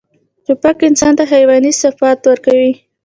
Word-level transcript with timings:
توپک 0.45 0.77
انسان 0.87 1.13
ته 1.17 1.23
حیواني 1.31 1.71
صفات 1.81 2.19
ورکوي. 2.25 2.73